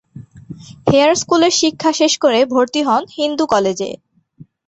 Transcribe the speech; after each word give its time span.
Hair 0.87 1.11
স্কুলের 1.15 1.53
শিক্ষা 1.61 1.91
শেষ 1.99 2.13
করে 2.23 2.39
ভর্তি 2.53 2.81
হন 2.87 3.03
হিন্দু 3.17 3.45
কলেজে। 3.53 3.89